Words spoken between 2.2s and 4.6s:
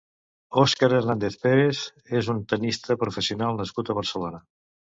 és un tennista professional nascut a Barcelona.